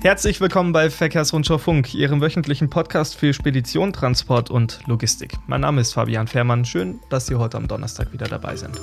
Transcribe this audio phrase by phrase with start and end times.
[0.00, 5.32] Herzlich willkommen bei Verkehrsrundschau Funk, Ihrem wöchentlichen Podcast für Spedition, Transport und Logistik.
[5.48, 6.64] Mein Name ist Fabian Fährmann.
[6.64, 8.80] Schön, dass Sie heute am Donnerstag wieder dabei sind.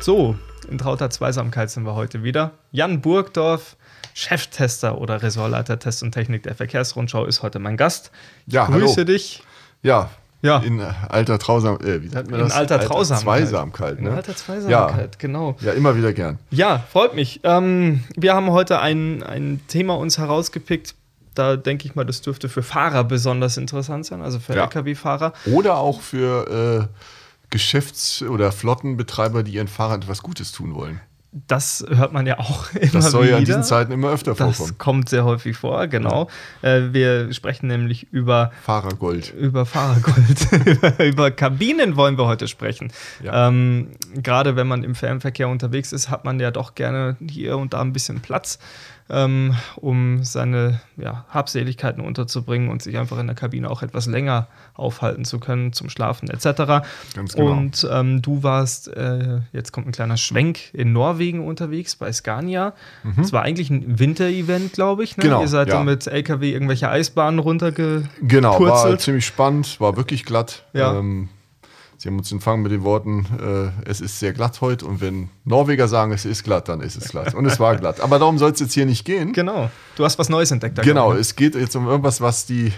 [0.00, 0.36] So,
[0.70, 2.52] in trauter Zweisamkeit sind wir heute wieder.
[2.72, 3.76] Jan Burgdorf,
[4.14, 8.10] Cheftester oder Ressortleiter Test und Technik der Verkehrsrundschau, ist heute mein Gast.
[8.46, 9.04] Ich Ja, grüße hallo.
[9.04, 9.42] dich.
[9.82, 10.10] Ja,
[10.40, 10.58] Ja.
[10.58, 12.52] in alter Trausam, äh, wie nennt man In das?
[12.52, 13.24] alter Trausamkeit.
[13.24, 14.10] Zweisamkeit, ne?
[14.10, 15.56] In alter Zweisamkeit, genau.
[15.60, 16.38] Ja, immer wieder gern.
[16.50, 17.40] Ja, freut mich.
[17.42, 20.94] Ähm, wir haben heute ein, ein Thema uns herausgepickt.
[21.34, 24.64] Da denke ich mal, das dürfte für Fahrer besonders interessant sein, also für Ja.
[24.64, 25.32] Lkw-Fahrer.
[25.52, 27.02] Oder auch für äh,
[27.50, 31.00] Geschäfts- oder Flottenbetreiber, die ihren Fahrern etwas Gutes tun wollen.
[31.30, 33.32] Das hört man ja auch immer Das soll wieder.
[33.32, 34.56] ja in diesen Zeiten immer öfter vorkommen.
[34.70, 36.28] Das kommt sehr häufig vor, genau.
[36.62, 39.34] Äh, wir sprechen nämlich über, Fahrergold.
[39.34, 40.48] über Fahrergold.
[40.66, 42.90] über, über Kabinen wollen wir heute sprechen.
[43.22, 43.48] Ja.
[43.48, 47.74] Ähm, Gerade wenn man im Fernverkehr unterwegs ist, hat man ja doch gerne hier und
[47.74, 48.58] da ein bisschen Platz,
[49.10, 54.48] ähm, um seine ja, Habseligkeiten unterzubringen und sich einfach in der Kabine auch etwas länger
[54.74, 56.84] aufhalten zu können, zum Schlafen etc.
[57.14, 57.52] Ganz genau.
[57.52, 62.74] Und ähm, du warst, äh, jetzt kommt ein kleiner Schwenk, in Norwegen unterwegs bei Scania.
[63.20, 65.16] Es war eigentlich ein Winter-Event, glaube ich.
[65.16, 65.24] Ne?
[65.24, 65.28] Mhm.
[65.28, 65.74] Genau, Ihr seid ja.
[65.74, 70.64] dann mit LKW irgendwelche Eisbahnen runterge Genau, war ziemlich spannend, war wirklich glatt.
[70.72, 70.98] Ja.
[70.98, 71.28] Ähm,
[72.00, 75.30] Sie haben uns empfangen mit den Worten, äh, es ist sehr glatt heute und wenn
[75.44, 77.34] Norweger sagen, es ist glatt, dann ist es glatt.
[77.34, 78.00] Und es war glatt.
[78.00, 79.32] Aber darum soll es jetzt hier nicht gehen.
[79.32, 79.68] Genau.
[79.96, 80.80] Du hast was Neues entdeckt.
[80.82, 81.20] Genau, gerade.
[81.20, 82.72] es geht jetzt um irgendwas, was die,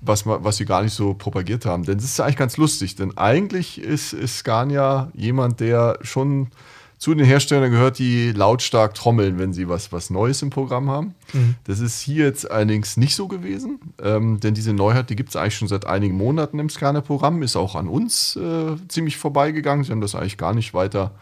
[0.00, 1.82] was, was sie gar nicht so propagiert haben.
[1.82, 6.52] Denn es ist eigentlich ganz lustig, denn eigentlich ist, ist Scania jemand, der schon
[7.00, 11.14] zu den Herstellern gehört, die lautstark trommeln, wenn sie was, was Neues im Programm haben.
[11.64, 15.36] Das ist hier jetzt allerdings nicht so gewesen, ähm, denn diese Neuheit, die gibt es
[15.36, 19.82] eigentlich schon seit einigen Monaten im Scania-Programm, ist auch an uns äh, ziemlich vorbeigegangen.
[19.82, 21.12] Sie haben das eigentlich gar nicht weiter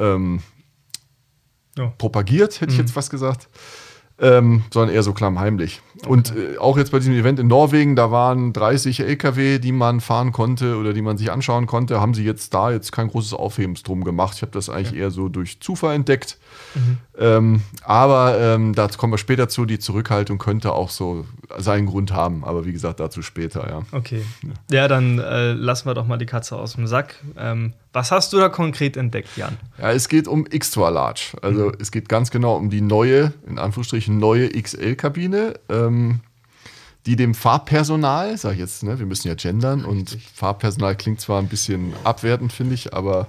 [0.00, 0.40] ähm,
[1.78, 1.92] Ja.
[1.96, 3.48] propagiert, hätte ich jetzt fast gesagt.
[4.20, 5.82] Ähm, sondern eher so klammheimlich.
[6.06, 10.00] Und äh, auch jetzt bei diesem Event in Norwegen, da waren 30 LKW, die man
[10.00, 13.34] fahren konnte oder die man sich anschauen konnte, haben sie jetzt da jetzt kein großes
[13.34, 14.36] Aufhebens drum gemacht.
[14.36, 16.38] Ich habe das eigentlich eher so durch Zufall entdeckt.
[17.16, 19.66] Ähm, aber ähm, da kommen wir später zu.
[19.66, 21.26] Die Zurückhaltung könnte auch so
[21.58, 22.44] seinen Grund haben.
[22.44, 23.82] Aber wie gesagt, dazu später, ja.
[23.92, 24.22] Okay.
[24.70, 27.16] Ja, dann äh, lassen wir doch mal die Katze aus dem Sack.
[27.36, 29.56] Ähm, was hast du da konkret entdeckt, Jan?
[29.78, 31.36] Ja, es geht um X-Tour Large.
[31.42, 36.20] Also es geht ganz genau um die neue, in Anführungsstrichen, neue XL-Kabine, ähm,
[37.06, 41.40] die dem Fahrpersonal, sag ich jetzt, ne, wir müssen ja gendern und Fahrpersonal klingt zwar
[41.40, 43.26] ein bisschen abwertend, finde ich, aber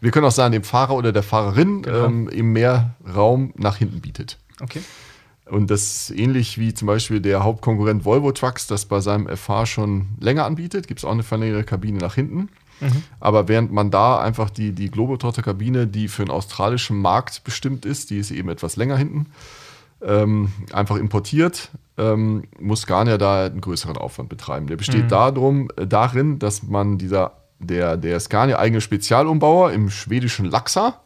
[0.00, 2.04] wir können auch sagen, dem Fahrer oder der Fahrerin Genau.
[2.06, 4.38] ähm, eben mehr Raum nach hinten bietet.
[4.60, 4.80] Okay.
[5.46, 10.08] Und das ähnlich wie zum Beispiel der Hauptkonkurrent Volvo Trucks, das bei seinem FH schon
[10.20, 10.86] länger anbietet.
[10.86, 12.50] Gibt es auch eine verlängerte Kabine nach hinten.
[13.18, 18.10] Aber während man da einfach die, die Globetrotter-Kabine, die für den australischen Markt bestimmt ist,
[18.10, 19.26] die ist eben etwas länger hinten,
[20.02, 24.66] ähm, einfach importiert, ähm, muss Scania da einen größeren Aufwand betreiben.
[24.66, 30.46] Der besteht darum, äh, darin, dass man dieser der, der Scania eigene Spezialumbauer im schwedischen
[30.46, 31.00] Laxa,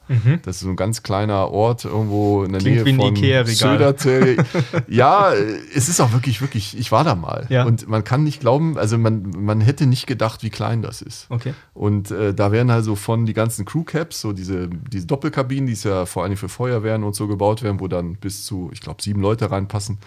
[0.45, 3.47] das ist so ein ganz kleiner Ort irgendwo in der Klingt Nähe von.
[3.47, 4.45] Södertälje.
[4.89, 7.47] ja, es ist auch wirklich, wirklich, ich war da mal.
[7.49, 7.65] Ja.
[7.65, 11.27] Und man kann nicht glauben, also man, man hätte nicht gedacht, wie klein das ist.
[11.31, 11.55] Okay.
[11.73, 15.85] Und äh, da werden also von die ganzen Crewcaps, so diese, diese Doppelkabinen, die es
[15.85, 19.03] ja vor allem für Feuerwehren und so gebaut werden, wo dann bis zu, ich glaube,
[19.03, 19.99] sieben Leute reinpassen,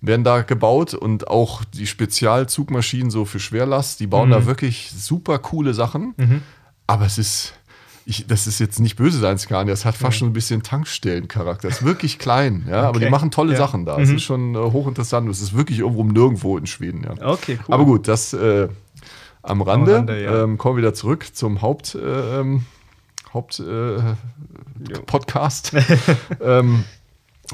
[0.00, 5.38] werden da gebaut und auch die Spezialzugmaschinen so für Schwerlast, die bauen da wirklich super
[5.38, 6.14] coole Sachen.
[6.86, 7.54] Aber es ist,
[8.06, 11.68] ich, das ist jetzt nicht böse sein, Scania, das hat fast schon ein bisschen Tankstellencharakter.
[11.68, 13.06] Es ist wirklich klein, ja, aber Okay.
[13.06, 13.58] die machen tolle Ja.
[13.58, 13.98] Sachen da.
[13.98, 15.28] Es ist schon äh, hochinteressant.
[15.30, 17.26] Es ist wirklich irgendwo nirgendwo in Schweden, ja.
[17.26, 17.74] Okay, cool.
[17.74, 18.68] Aber gut, das äh,
[19.42, 19.96] am Rande.
[19.96, 20.42] Rande, ja.
[20.44, 22.66] ähm, kommen wir wieder zurück zum Haupt, äh, ähm,
[23.32, 23.98] Haupt äh,
[25.06, 25.72] Podcast.
[26.40, 26.84] ähm,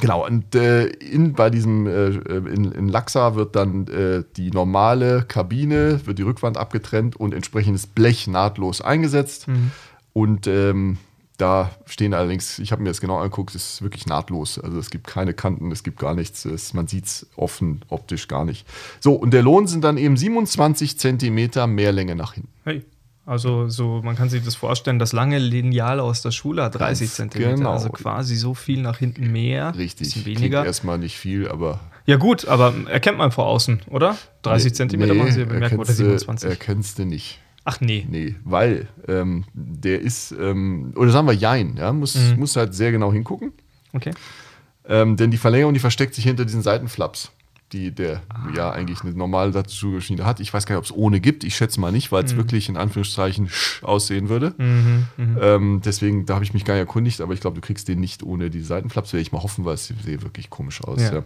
[0.00, 5.22] genau, und äh, in, bei diesem äh, in, in Laxa wird dann äh, die normale
[5.22, 9.49] Kabine, wird die Rückwand abgetrennt und entsprechendes Blech nahtlos eingesetzt.
[9.49, 9.71] Mhm.
[10.12, 10.98] Und ähm,
[11.37, 14.59] da stehen allerdings, ich habe mir das genau angeguckt, es ist wirklich nahtlos.
[14.59, 16.44] Also es gibt keine Kanten, es gibt gar nichts.
[16.44, 18.66] Es, man sieht es offen, optisch gar nicht.
[19.01, 22.51] So, und der Lohn sind dann eben 27 Zentimeter mehr Länge nach hinten.
[22.65, 22.84] Hey.
[23.27, 27.06] Also so, man kann sich das vorstellen, das lange Lineal aus der Schule hat 30
[27.06, 27.72] Ganz Zentimeter, genau.
[27.72, 30.09] also quasi so viel nach hinten mehr, Richtig.
[30.09, 30.65] bisschen Klingt weniger.
[30.65, 31.78] erstmal nicht viel, aber.
[32.06, 34.16] Ja gut, aber erkennt man vor außen, oder?
[34.42, 36.51] 30 Zentimeter machen sie bemerkbar oder erkennst du- 27.
[36.51, 37.39] Erkennst du nicht.
[37.65, 38.07] Ach nee.
[38.10, 42.39] Nee, weil ähm, der ist, ähm, oder sagen wir Jein, ja, muss, Mhm.
[42.39, 43.53] muss halt sehr genau hingucken.
[43.92, 44.12] Okay.
[44.89, 47.30] Ähm, denn die Verlängerung, die versteckt sich hinter diesen Seitenflaps,
[47.72, 48.48] die der Ah.
[48.57, 50.41] ja eigentlich eine normale Dazu-Schiene hat.
[50.41, 51.45] Ich weiß gar nicht, ob es ohne gibt.
[51.45, 52.28] Ich schätze mal nicht, weil Mhm.
[52.28, 53.51] es wirklich in Anführungszeichen
[53.83, 54.54] aussehen würde.
[55.18, 58.01] Ähm, deswegen, da habe ich mich gar nicht erkundigt, aber ich glaube, du kriegst den
[58.01, 59.13] nicht ohne die Seitenflaps.
[59.13, 61.01] Werde ich mal hoffen, weil es sieht wirklich komisch aus.
[61.01, 61.13] Ja.
[61.15, 61.22] Ja.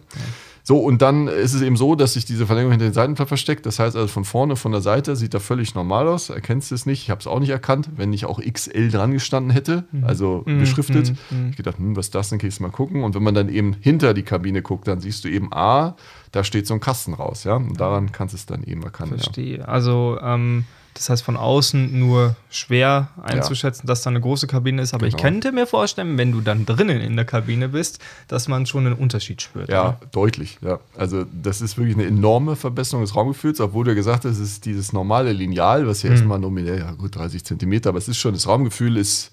[0.66, 3.66] So, und dann ist es eben so, dass sich diese Verlängerung hinter den Seiten versteckt.
[3.66, 6.30] Das heißt also von vorne, von der Seite sieht er völlig normal aus.
[6.30, 7.02] Erkennst du es nicht?
[7.02, 10.04] Ich habe es auch nicht erkannt, wenn nicht auch XL dran gestanden hätte, Mhm.
[10.04, 11.12] also beschriftet.
[11.50, 12.38] Ich gedacht, hm, was ist das denn?
[12.38, 13.04] Kannst du mal gucken.
[13.04, 15.96] Und wenn man dann eben hinter die Kabine guckt, dann siehst du eben, ah,
[16.32, 17.44] da steht so ein Kasten raus.
[17.44, 19.10] Ja, und daran kannst du es dann eben erkennen.
[19.12, 19.18] Ja.
[19.18, 19.68] Verstehe.
[19.68, 20.64] Also, ähm,
[20.94, 24.94] das heißt von außen nur schwer einzuschätzen, dass da eine große Kabine ist.
[24.94, 25.22] Aber ich Genau.
[25.22, 27.98] könnte mir vorstellen, wenn du dann drinnen in der Kabine bist,
[28.28, 29.68] dass man schon einen Unterschied spürt.
[29.68, 30.00] Ja, oder?
[30.12, 30.58] deutlich.
[30.62, 30.78] Ja.
[30.96, 34.64] Also das ist wirklich eine enorme Verbesserung des Raumgefühls, obwohl du gesagt hast, es ist
[34.64, 38.32] dieses normale Lineal, was ja erstmal nominell, ja gut, 30 Zentimeter, aber es ist schon,
[38.34, 39.32] das Raumgefühl ist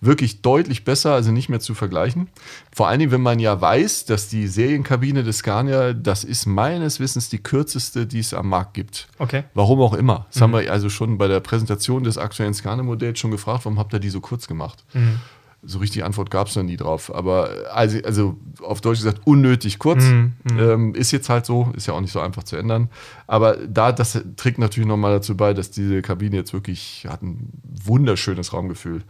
[0.00, 2.28] wirklich deutlich besser, also nicht mehr zu vergleichen.
[2.74, 7.00] Vor allen Dingen, wenn man ja weiß, dass die Serienkabine des Scania, das ist meines
[7.00, 9.08] Wissens die kürzeste, die es am Markt gibt.
[9.18, 9.44] Okay.
[9.54, 10.26] Warum auch immer.
[10.30, 13.92] Das haben wir also schon bei der Präsentation des aktuellen Scania-Modells schon gefragt, warum habt
[13.94, 14.84] ihr die so kurz gemacht?
[15.62, 17.12] So richtig Antwort gab es noch nie drauf.
[17.12, 20.04] Aber also, also auf Deutsch gesagt, unnötig kurz.
[20.04, 22.88] Ähm, ist jetzt halt so, ist ja auch nicht so einfach zu ändern.
[23.26, 27.50] Aber da, das trägt natürlich nochmal dazu bei, dass diese Kabine jetzt wirklich hat ein
[27.84, 29.02] wunderschönes Raumgefühl.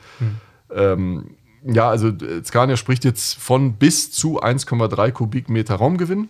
[0.74, 1.30] Ähm,
[1.64, 6.28] ja, also äh, Scania spricht jetzt von bis zu 1,3 Kubikmeter Raumgewinn.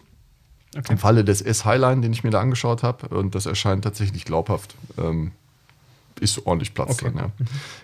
[0.77, 0.93] Okay.
[0.93, 4.75] Im Falle des S-Highline, den ich mir da angeschaut habe, und das erscheint tatsächlich glaubhaft.
[4.99, 5.33] Ähm,
[6.21, 7.07] ist ordentlich Platz Okay.
[7.11, 7.31] drin, ja.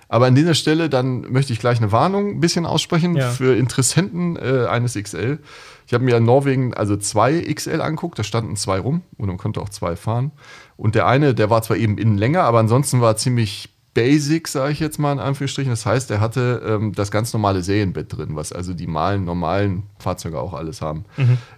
[0.08, 3.30] Aber an dieser Stelle, dann möchte ich gleich eine Warnung ein bisschen aussprechen Ja.
[3.30, 5.38] für Interessenten äh, eines XL.
[5.86, 9.36] Ich habe mir in Norwegen also zwei XL angeguckt, da standen zwei rum und man
[9.36, 10.30] konnte auch zwei fahren.
[10.78, 14.72] Und der eine, der war zwar eben innen länger, aber ansonsten war ziemlich basic, sage
[14.72, 15.70] ich jetzt mal in Anführungsstrichen.
[15.70, 19.82] Das heißt, er hatte ähm, das ganz normale Serienbett drin, was also die malen, normalen
[19.98, 21.04] Fahrzeuge auch alles haben.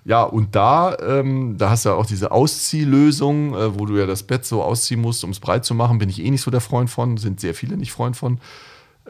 [0.04, 4.06] Ja, und da, ähm, da hast du ja auch diese Ausziehlösung, äh, wo du ja
[4.06, 5.98] das Bett so ausziehen musst, um es breit zu machen.
[5.98, 8.38] Bin ich eh nicht so der Freund von, sind sehr viele nicht Freund von.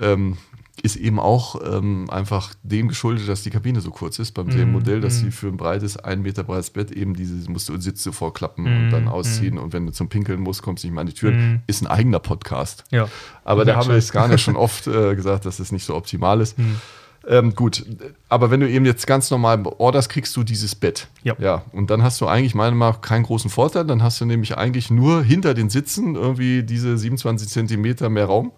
[0.00, 0.36] Ähm,
[0.82, 5.00] ist eben auch ähm, einfach dem geschuldet, dass die Kabine so kurz ist beim Serienmodell,
[5.00, 8.66] dass sie für ein breites, ein Meter breites Bett eben diese, musst du Sitze vorklappen
[8.66, 11.14] und dann ausziehen und wenn du zum Pinkeln musst, kommst du nicht mehr an die
[11.14, 11.62] Türen.
[11.66, 12.84] Ist ein eigener Podcast.
[12.90, 13.08] Ja.
[13.44, 15.94] Aber da haben wir es gar nicht schon oft äh, gesagt, dass es nicht so
[15.94, 16.56] optimal ist.
[17.26, 17.84] Ähm, gut,
[18.28, 21.08] aber wenn du eben jetzt ganz normal orderst, kriegst du dieses Bett.
[21.22, 21.34] Ja.
[21.38, 21.62] ja.
[21.72, 23.84] Und dann hast du eigentlich meiner Meinung nach keinen großen Vorteil.
[23.84, 28.52] Dann hast du nämlich eigentlich nur hinter den Sitzen irgendwie diese 27 Zentimeter mehr Raum.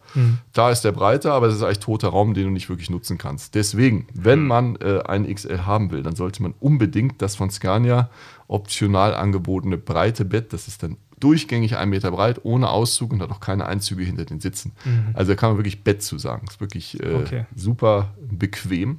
[0.53, 3.19] Da ist der breiter, aber das ist eigentlich toter Raum, den du nicht wirklich nutzen
[3.19, 3.55] kannst.
[3.55, 8.11] Deswegen, wenn man äh, einen XL haben will, dann sollte man unbedingt das von Scania
[8.49, 13.31] optional angebotene breite Bett, das ist dann durchgängig ein Meter breit, ohne Auszug und hat
[13.31, 14.73] auch keine Einzüge hinter den Sitzen.
[15.15, 16.47] Also da kann man wirklich Bett zu sagen.
[16.49, 17.47] Ist wirklich äh, Okay.
[17.55, 18.99] super bequem.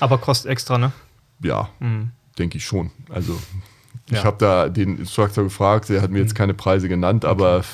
[0.00, 0.92] Aber kostet extra, ne?
[1.42, 1.68] Ja,
[2.38, 2.90] denke ich schon.
[3.10, 3.38] Also
[4.06, 4.24] ich Ja.
[4.24, 7.64] habe da den Instructor gefragt, der hat mir jetzt keine Preise genannt, aber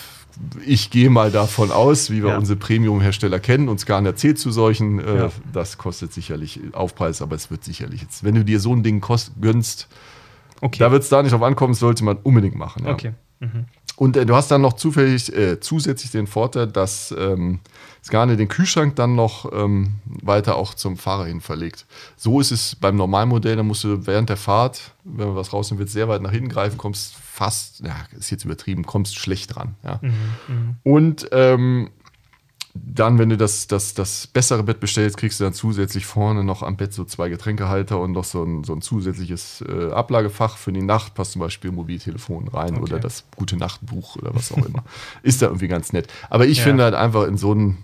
[0.64, 2.38] ich gehe mal davon aus, wie wir Ja.
[2.38, 5.30] unsere Premium-Hersteller kennen und Scania zählt zu solchen, äh, Ja.
[5.52, 9.00] das kostet sicherlich Aufpreis, aber es wird sicherlich jetzt, wenn du dir so ein Ding
[9.02, 9.88] kost, gönnst,
[10.62, 10.78] Okay.
[10.78, 12.86] da wird es da nicht drauf ankommen, sollte man unbedingt machen.
[12.86, 13.12] Okay.
[13.40, 13.66] Mhm.
[13.96, 17.60] Und äh, du hast dann noch zufällig, äh, zusätzlich den Vorteil, dass ähm,
[18.02, 21.86] Scania den Kühlschrank dann noch ähm, weiter auch zum Fahrer hin verlegt.
[22.16, 25.78] So ist es beim Normalmodell, da musst du während der Fahrt, wenn man was rausnehmen
[25.80, 29.76] will, sehr weit nach hinten greifen, kommst fast, ja, ist jetzt übertrieben, kommst schlecht dran.
[29.84, 30.00] Ja.
[30.82, 31.90] Und ähm,
[32.74, 36.62] dann, wenn du das, das, das bessere Bett bestellst, kriegst du dann zusätzlich vorne noch
[36.62, 40.72] am Bett so zwei Getränkehalter und noch so ein, so ein zusätzliches äh, Ablagefach für
[40.72, 41.14] die Nacht.
[41.14, 42.82] Passt zum Beispiel Mobiltelefon rein Okay.
[42.82, 44.84] oder das gute Nachtbuch oder was auch immer.
[45.22, 46.08] Ist da irgendwie ganz nett.
[46.30, 46.64] Aber ich Ja.
[46.64, 47.76] finde halt einfach in so einem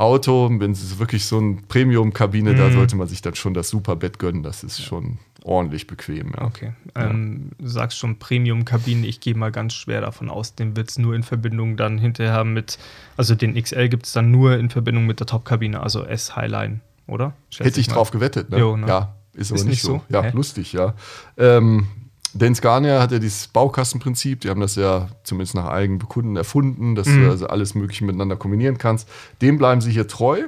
[0.00, 2.56] Auto, wenn es wirklich so eine Premium-Kabine, Mhm.
[2.56, 4.42] da sollte man sich dann schon das super Bett gönnen.
[4.42, 6.32] Das ist schon ordentlich bequem.
[6.36, 6.46] Ja.
[6.46, 6.72] Okay.
[6.94, 9.04] Ähm, du sagst schon Premium-Kabinen.
[9.04, 12.32] Ich gehe mal ganz schwer davon aus, den wird es nur in Verbindung dann hinterher
[12.32, 12.78] haben mit,
[13.16, 17.34] also den XL gibt es dann nur in Verbindung mit der Top-Kabine, also S-Highline, oder?
[17.50, 17.94] Schätze Hätte ich mal.
[17.94, 18.58] drauf gewettet, ne?
[18.58, 18.86] Jo, ne?
[18.88, 19.96] Ja, ist aber Ist nicht, nicht so.
[19.96, 20.02] so?
[20.14, 20.30] Ja, Hä?
[20.34, 20.94] lustig, ja.
[21.36, 21.86] Ähm,
[22.32, 26.94] denn Scania hat ja dieses Baukastenprinzip, die haben das ja zumindest nach eigenen Bekunden erfunden,
[26.94, 27.22] dass Mhm.
[27.24, 29.08] du also alles Mögliche miteinander kombinieren kannst.
[29.42, 30.42] Dem bleiben sie hier treu.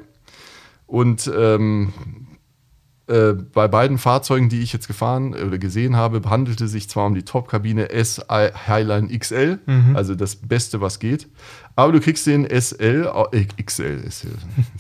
[0.87, 1.93] Und ähm,
[3.09, 7.07] äh, bei beiden Fahrzeugen, die ich jetzt gefahren äh, oder gesehen habe, handelte sich zwar
[7.07, 9.97] um die Top-Kabine S Highline XL, Mhm.
[9.97, 11.29] also das Beste, was geht.
[11.75, 14.37] Aber du kriegst den SL, äh, XL, SL,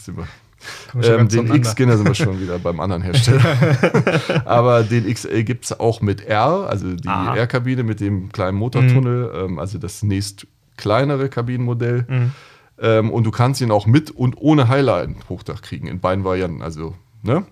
[0.94, 1.54] Ähm, den auseinander.
[1.56, 3.42] X-Scanner sind wir schon wieder beim anderen Hersteller.
[4.44, 7.34] Aber den XL gibt es auch mit R, also die Ah.
[7.34, 12.06] R-Kabine mit dem kleinen Motortunnel, ähm, also das nächst kleinere Kabinenmodell.
[12.08, 12.32] Mhm.
[12.80, 16.62] Ähm, und du kannst ihn auch mit und ohne Highline Hochdach kriegen, in beiden Varianten.
[16.62, 17.44] Also, ne?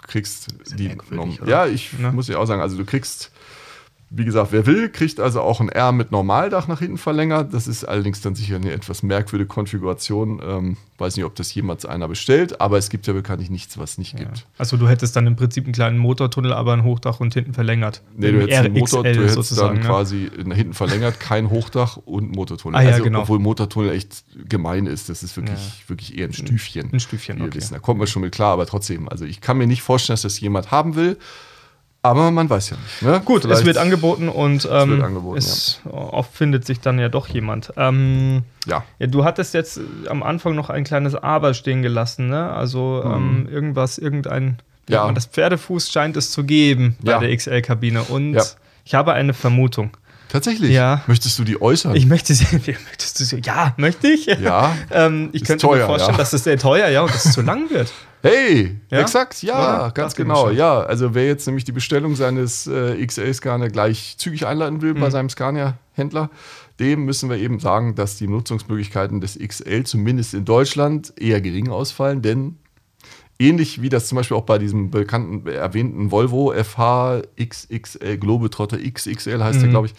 [0.00, 0.48] Du kriegst
[0.78, 0.92] die.
[1.10, 2.12] Norm- ja, ich Ne?
[2.12, 3.32] muss ja auch sagen, also du kriegst
[4.10, 7.52] wie gesagt, wer will, kriegt also auch ein R mit Normaldach nach hinten verlängert.
[7.52, 10.40] Das ist allerdings dann sicher eine etwas merkwürdige Konfiguration.
[10.42, 13.98] Ähm, weiß nicht, ob das jemals einer bestellt, aber es gibt ja bekanntlich nichts, was
[13.98, 14.20] nicht ja.
[14.20, 14.46] gibt.
[14.56, 18.02] Also du hättest dann im Prinzip einen kleinen Motortunnel, aber ein Hochdach und hinten verlängert.
[18.16, 19.80] Nee, du hättest, Motor, du hättest dann ne?
[19.80, 22.80] quasi hinten verlängert, kein Hochdach und Motortunnel.
[22.80, 23.20] Ah, ja, also, genau.
[23.22, 25.10] Obwohl Motortunnel echt gemein ist.
[25.10, 25.88] Das ist wirklich, ja.
[25.88, 26.90] wirklich eher ein Stüfchen.
[26.92, 27.56] Ein Stüfchen, okay.
[27.56, 27.74] Wissen.
[27.74, 29.06] Da kommt man schon mit klar, aber trotzdem.
[29.10, 31.18] Also ich kann mir nicht vorstellen, dass das jemand haben will.
[32.02, 33.02] Aber man weiß ja nicht.
[33.02, 33.20] Ne?
[33.24, 35.90] Gut, Vielleicht es wird angeboten und ähm, wird angeboten, es, ja.
[35.90, 37.72] oft findet sich dann ja doch jemand.
[37.76, 38.84] Ähm, ja.
[38.98, 39.06] ja.
[39.08, 42.50] Du hattest jetzt am Anfang noch ein kleines Aber stehen gelassen, ne?
[42.50, 43.12] Also mhm.
[43.12, 44.58] ähm, irgendwas, irgendein.
[44.88, 45.10] Ja.
[45.12, 47.18] Das Pferdefuß scheint es zu geben bei ja.
[47.18, 48.04] der XL-Kabine.
[48.04, 48.42] Und ja.
[48.84, 49.90] ich habe eine Vermutung.
[50.28, 50.70] Tatsächlich?
[50.70, 51.02] Ja.
[51.06, 51.96] Möchtest du die äußern?
[51.96, 52.44] Ich möchte sie.
[52.86, 54.26] Möchtest du sie ja, möchte ich?
[54.26, 54.74] Ja.
[54.90, 57.42] ähm, ich könnte teuer, mir vorstellen, dass es sehr teuer, ja, und dass es zu
[57.42, 57.92] lang wird.
[58.22, 59.00] Hey, ja?
[59.00, 59.90] exakt, ja, Oder?
[59.92, 60.50] ganz genau.
[60.50, 65.00] Ja, also wer jetzt nämlich die Bestellung seines äh, XL-Scania gleich zügig einleiten will mhm.
[65.00, 66.30] bei seinem Scania-Händler,
[66.80, 71.68] dem müssen wir eben sagen, dass die Nutzungsmöglichkeiten des XL zumindest in Deutschland eher gering
[71.68, 72.58] ausfallen, denn
[73.38, 79.42] ähnlich wie das zum Beispiel auch bei diesem bekannten erwähnten Volvo FH XXL Globetrotter XXL
[79.42, 79.62] heißt mhm.
[79.62, 79.94] der, glaube ich,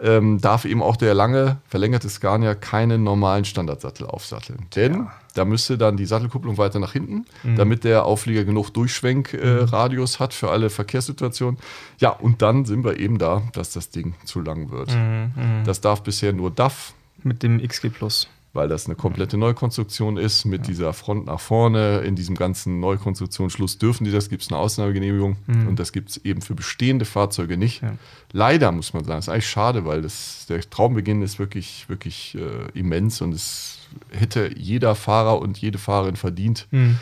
[0.00, 4.66] ähm, darf eben auch der lange verlängerte Scania keinen normalen Standardsattel aufsatteln.
[4.74, 5.12] Denn ja.
[5.34, 7.56] da müsste dann die Sattelkupplung weiter nach hinten, mhm.
[7.56, 10.20] damit der Auflieger genug Durchschwenkradius äh, mhm.
[10.20, 11.58] hat für alle Verkehrssituationen.
[11.98, 14.94] Ja, und dann sind wir eben da, dass das Ding zu lang wird.
[14.94, 15.64] Mhm, mhm.
[15.64, 16.94] das darf bisher nur DAF.
[17.22, 20.66] Mit dem XG Plus weil das eine komplette Neukonstruktion ist mit ja.
[20.68, 21.98] dieser Front nach vorne.
[21.98, 25.68] In diesem ganzen Neukonstruktionsschluss dürfen die das, gibt es eine Ausnahmegenehmigung mhm.
[25.68, 27.82] und das gibt es eben für bestehende Fahrzeuge nicht.
[27.82, 27.94] Ja.
[28.32, 32.36] Leider muss man sagen, das ist eigentlich schade, weil das, der Traumbeginn ist wirklich, wirklich
[32.36, 33.78] äh, immens und es
[34.10, 36.66] hätte jeder Fahrer und jede Fahrerin verdient.
[36.70, 36.98] Mhm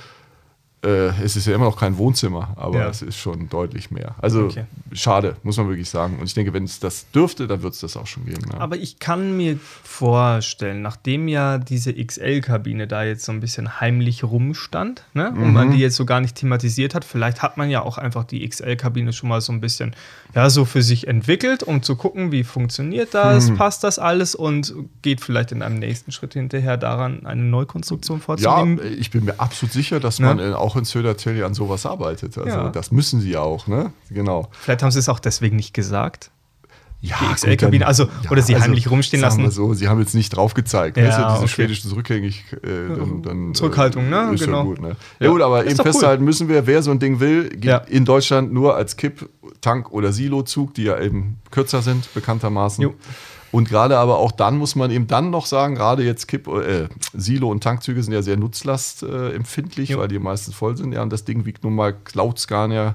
[0.85, 2.89] äh, es ist ja immer noch kein Wohnzimmer, aber ja.
[2.89, 4.17] es ist schon deutlich mehr.
[4.21, 4.65] Also okay.
[4.93, 6.19] schade, muss man wirklich sagen.
[6.19, 8.43] Und ich denke, wenn es das dürfte, dann wird es das auch schon geben.
[8.53, 8.59] Ja.
[8.59, 14.25] Aber ich kann mir vorstellen, nachdem ja diese XL-Kabine da jetzt so ein bisschen heimlich
[14.25, 15.31] rumstand ne?
[15.31, 15.53] und mhm.
[15.53, 18.47] man die jetzt so gar nicht thematisiert hat, vielleicht hat man ja auch einfach die
[18.49, 19.95] XL-Kabine schon mal so ein bisschen
[20.35, 23.57] ja, so für sich entwickelt, um zu gucken, wie funktioniert das, mhm.
[23.57, 28.81] passt das alles und geht vielleicht in einem nächsten Schritt hinterher daran, eine Neukonstruktion vorzunehmen.
[28.83, 30.57] Ja, ich bin mir absolut sicher, dass man ja.
[30.73, 32.37] Auch in Södertälje an sowas arbeitet.
[32.39, 32.69] Also ja.
[32.71, 33.93] das müssen sie ja auch, ne?
[34.11, 34.49] Genau.
[34.53, 36.31] Vielleicht haben sie es auch deswegen nicht gesagt.
[37.05, 39.51] Ja, die XL-Kabine, also ja, oder sie also, heimlich rumstehen lassen.
[39.51, 40.97] so, sie haben jetzt nicht drauf gezeigt.
[40.97, 41.49] Ja, weißt du, diese okay.
[41.49, 44.31] schwedische Rückgängig, äh, dann, dann, Zurückhaltung, ne?
[44.33, 44.65] Ist genau.
[44.65, 44.95] Gut, ne?
[45.19, 46.27] Ja, gut, aber eben festhalten cool.
[46.27, 49.29] müssen wir, wer so ein Ding will, geht in Deutschland nur als Kipp,
[49.61, 52.83] Tank oder Silo-Zug, die ja eben kürzer sind, bekanntermaßen.
[52.83, 52.95] Jo.
[53.51, 56.89] Und gerade aber auch dann muss man eben dann noch sagen, gerade jetzt Kipp, äh,
[57.15, 60.93] Silo- und Tankzüge sind ja sehr nutzlastempfindlich, äh, weil die meistens voll sind.
[60.93, 62.95] Ja, und das Ding wiegt nun mal laut Scania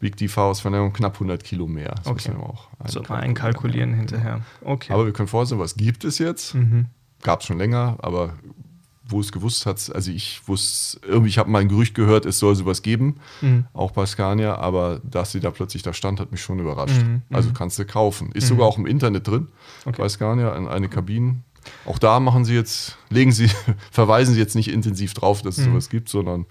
[0.00, 1.94] wiegt die Fahrhausvernehmung knapp 100 Kilo mehr.
[1.96, 2.30] Das okay.
[2.30, 4.40] müssen wir auch so mal einkalkulieren hinterher.
[4.62, 4.92] Okay.
[4.92, 6.54] Aber wir können vorsehen, was gibt es jetzt?
[6.54, 6.86] Mhm.
[7.22, 8.34] Gab es schon länger, aber
[9.10, 12.38] wo es gewusst hat, also ich wusste, irgendwie, ich habe mal ein Gerücht gehört, es
[12.38, 13.66] soll sowas geben, mhm.
[13.72, 17.02] auch bei Scania, aber dass sie da plötzlich da stand, hat mich schon überrascht.
[17.02, 17.22] Mhm.
[17.30, 17.54] Also mhm.
[17.54, 18.32] kannst du kaufen.
[18.32, 18.48] Ist mhm.
[18.48, 19.48] sogar auch im Internet drin,
[19.84, 20.00] okay.
[20.00, 21.42] bei Scania, in eine Kabine.
[21.84, 23.50] Auch da machen sie jetzt, legen sie,
[23.90, 25.72] verweisen sie jetzt nicht intensiv drauf, dass es mhm.
[25.72, 26.46] sowas gibt, sondern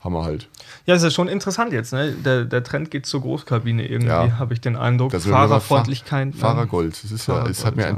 [0.00, 0.48] haben wir halt.
[0.86, 2.12] Ja, es ist schon interessant jetzt, ne?
[2.12, 4.38] Der, der Trend geht zur Großkabine irgendwie, ja.
[4.38, 5.12] habe ich den Eindruck.
[5.12, 6.34] Das Fahrerfreundlichkeit.
[6.34, 6.94] Fahr Fahrergold.
[7.04, 7.96] Es ist ja, es hat mir ein,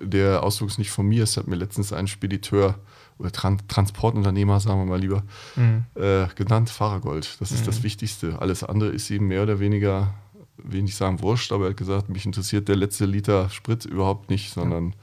[0.00, 2.76] der Ausdruck ist nicht von mir, es hat mir letztens ein Spediteur
[3.18, 5.22] oder Tran Transportunternehmer, sagen wir mal lieber,
[5.56, 5.84] mhm.
[5.94, 7.36] äh, genannt, Fahrergold.
[7.40, 7.66] Das ist mhm.
[7.66, 8.40] das Wichtigste.
[8.40, 10.14] Alles andere ist ihm mehr oder weniger,
[10.56, 14.30] will nicht sagen wurscht, aber er hat gesagt, mich interessiert der letzte Liter Sprit überhaupt
[14.30, 14.94] nicht, sondern ja.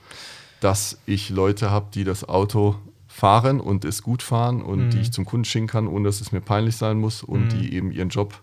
[0.62, 2.76] dass ich Leute habe, die das Auto
[3.20, 4.90] fahren und es gut fahren und mhm.
[4.92, 7.50] die ich zum Kunden schicken kann, ohne dass es mir peinlich sein muss und mhm.
[7.50, 8.42] die eben ihren Job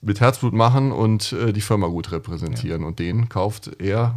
[0.00, 2.82] mit Herzblut machen und äh, die Firma gut repräsentieren.
[2.82, 2.88] Ja.
[2.88, 4.14] Und den kauft er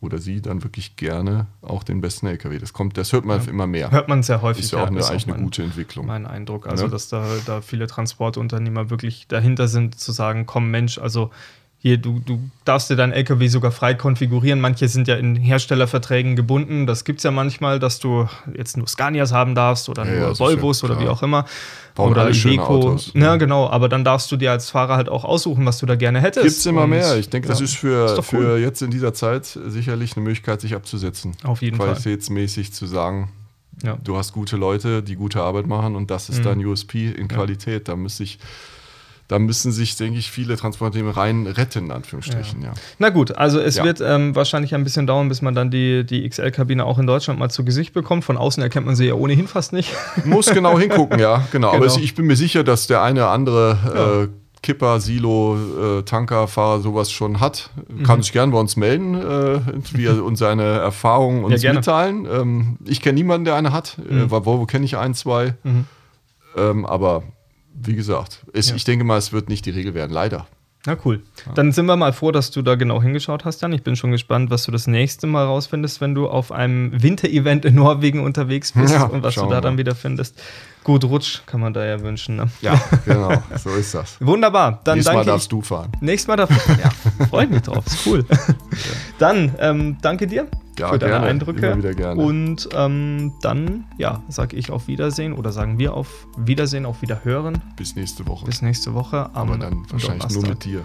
[0.00, 2.58] oder sie dann wirklich gerne auch den besten LKW.
[2.58, 3.50] Das kommt, das hört man ja.
[3.50, 3.90] immer mehr.
[3.90, 4.64] Hört man sehr häufig.
[4.64, 6.06] Ist ja auch eine, ist eigentlich auch mein, eine gute Entwicklung.
[6.06, 6.66] Mein Eindruck.
[6.66, 6.90] Also, ja.
[6.90, 11.30] dass da, da viele Transportunternehmer wirklich dahinter sind, zu sagen, komm Mensch, also
[11.86, 14.60] hier, du, du darfst dir dein LKW sogar frei konfigurieren.
[14.60, 16.84] Manche sind ja in Herstellerverträgen gebunden.
[16.84, 20.28] Das gibt es ja manchmal, dass du jetzt nur Scanias haben darfst oder ja, nur
[20.30, 21.44] ja, Volvos oder wie auch immer.
[21.94, 22.96] Bauen oder Iveco.
[23.14, 23.70] Ja, genau.
[23.70, 26.44] Aber dann darfst du dir als Fahrer halt auch aussuchen, was du da gerne hättest.
[26.44, 27.16] Gibt es immer mehr.
[27.18, 30.60] Ich denke, ja, das ist für, ist für jetzt in dieser Zeit sicherlich eine Möglichkeit,
[30.60, 31.36] sich abzusetzen.
[31.44, 32.74] Auf jeden Qualitätsmäßig Fall.
[32.74, 33.30] zu sagen,
[33.84, 33.96] ja.
[34.02, 36.44] du hast gute Leute, die gute Arbeit machen und das ist mhm.
[36.44, 37.86] dein USP in Qualität.
[37.86, 38.40] Da müsste ich
[39.28, 42.62] da müssen sich, denke ich, viele Transportunternehmen rein retten, in Anführungsstrichen.
[42.62, 42.68] Ja.
[42.68, 42.74] ja.
[42.98, 43.84] Na gut, also es ja.
[43.84, 47.38] wird ähm, wahrscheinlich ein bisschen dauern, bis man dann die, die XL-Kabine auch in Deutschland
[47.40, 48.24] mal zu Gesicht bekommt.
[48.24, 49.92] Von außen erkennt man sie ja ohnehin fast nicht.
[50.24, 51.72] Muss genau hingucken, ja, genau.
[51.72, 51.84] genau.
[51.84, 56.80] Aber ich bin mir sicher, dass der eine oder andere äh, Kipper, Silo, äh, Tankerfahrer
[56.80, 57.70] sowas schon hat,
[58.04, 59.60] kann sich gern bei uns melden äh,
[59.92, 61.80] wie er- und seine Erfahrungen uns gerne.
[61.80, 62.26] mitteilen.
[62.30, 63.98] Ähm, ich kenne niemanden, der eine hat.
[64.08, 65.54] Äh, bei Volvo kenne ich ein, zwei.
[66.56, 67.22] Ähm, aber
[67.80, 68.76] wie gesagt, es, Ja.
[68.76, 70.46] ich denke mal, es wird nicht die Regel werden, leider.
[70.88, 71.20] Na cool.
[71.56, 73.72] Dann sind wir mal froh, dass du da genau hingeschaut hast, Jan.
[73.72, 77.64] Ich bin schon gespannt, was du das nächste Mal rausfindest, wenn du auf einem Winterevent
[77.64, 80.40] in Norwegen unterwegs bist Ja, und was du da dann wieder findest.
[80.84, 82.36] Gut Rutsch kann man da ja wünschen.
[82.36, 82.48] Ne?
[82.62, 84.16] Ja, genau, so ist das.
[84.20, 84.80] Wunderbar.
[84.84, 85.90] Dann Nächstes Mal danke ich, darfst du fahren.
[86.00, 87.84] Nächstes Mal darf Ja, freue mich drauf.
[87.84, 88.24] Ist cool.
[89.18, 90.46] Dann ähm, danke dir
[90.78, 91.26] Ja, für deine gerne.
[91.26, 91.66] Eindrücke.
[91.66, 92.22] Immer wieder gerne.
[92.22, 97.62] Und ähm, dann, ja, sage ich auf Wiedersehen oder sagen wir auf Wiedersehen, auf Wiederhören.
[97.76, 98.46] Bis nächste Woche.
[98.46, 100.48] Bis nächste Woche am aber dann wahrscheinlich nur Donnerstag.
[100.50, 100.82] mit dir.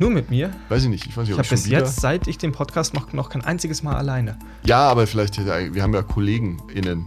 [0.00, 0.50] Nur mit mir?
[0.68, 1.78] Weiß ich nicht, ich weiß nicht, Ich habe bis wieder.
[1.78, 4.38] jetzt, seit ich den Podcast mache, noch kein einziges Mal alleine.
[4.64, 7.06] Ja, aber vielleicht, hätte- wir haben ja KollegenInnen.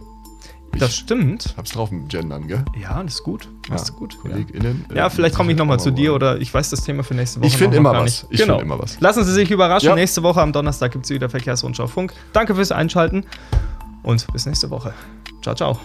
[0.74, 1.54] Ich Das stimmt.
[1.56, 2.64] hab's drauf mit Gendern, gell?
[2.80, 3.48] Ja, das ist gut.
[3.68, 4.14] Machst du gut.
[4.14, 4.20] Ja.
[4.30, 4.84] KollegInnen.
[4.94, 7.40] Ja, äh, vielleicht komme ich nochmal zu dir oder ich weiß das Thema für nächste
[7.40, 7.48] Woche.
[7.48, 8.04] Ich finde immer was.
[8.04, 8.26] nicht.
[8.30, 8.58] Ich genau.
[8.58, 8.98] finde immer was.
[9.00, 9.88] Lassen Sie sich überraschen.
[9.88, 9.94] Ja.
[9.94, 12.14] Nächste Woche am Donnerstag gibt es wieder Verkehrsrundschau Funk.
[12.32, 13.24] Danke fürs Einschalten
[14.02, 14.94] und bis nächste Woche.
[15.42, 15.78] Ciao, ciao.